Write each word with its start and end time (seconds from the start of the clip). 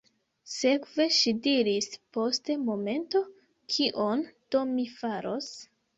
Sekve, 0.51 1.05
ŝi 1.17 1.33
diris 1.47 1.89
post 2.17 2.51
momento, 2.69 3.23
kion 3.75 4.25
do 4.57 4.63
mi 4.75 4.87
faros? 4.97 5.53